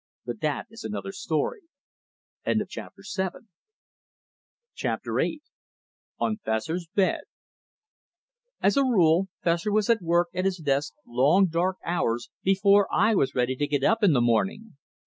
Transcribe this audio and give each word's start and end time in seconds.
But 0.25 0.41
that 0.41 0.65
is 0.71 0.83
another 0.83 1.11
story. 1.11 1.61
Chapter 4.73 5.13
VIII 5.13 5.41
On 6.17 6.37
Fessor's 6.37 6.87
Bed 6.95 7.21
As 8.59 8.77
a 8.77 8.81
rule, 8.83 9.27
Fessor 9.43 9.71
was 9.71 9.91
at 9.91 10.01
work 10.01 10.29
at 10.33 10.45
his 10.45 10.57
desk 10.57 10.95
long, 11.05 11.45
dark 11.45 11.77
hours 11.85 12.31
before 12.41 12.87
I 12.91 13.13
was 13.13 13.35
ready 13.35 13.55
to 13.57 13.67
get 13.67 13.83
up 13.83 14.01
in 14.01 14.13
the 14.13 14.21
morning. 14.21 14.75